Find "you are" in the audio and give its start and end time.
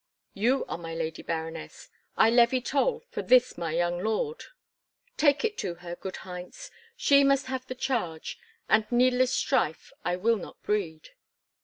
0.33-0.79